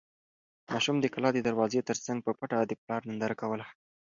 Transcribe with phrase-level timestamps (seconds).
[0.71, 3.65] ماشوم د کلا د دروازې تر څنګ په پټه د پلار ننداره کوله.